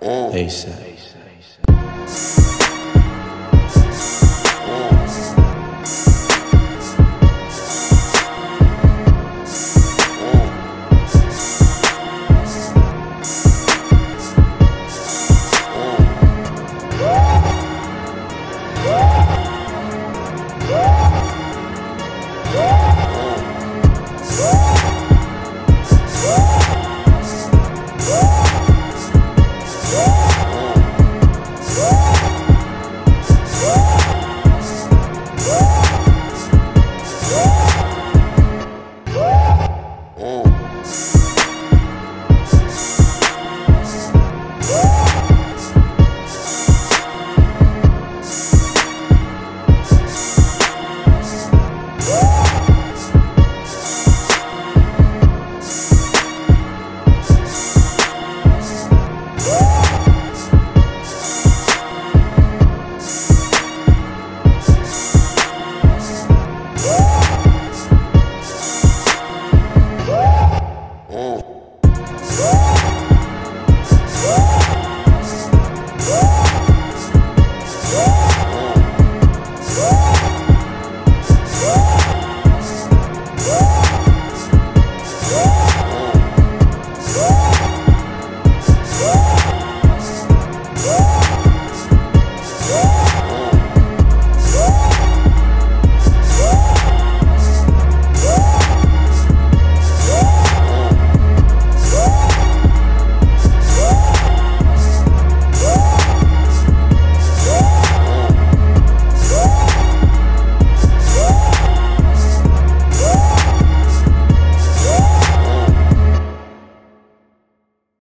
[0.00, 1.25] ASAP.